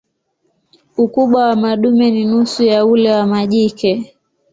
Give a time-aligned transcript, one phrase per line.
[0.97, 4.15] Ukubwa wa madume ni nusu ya ule wa majike.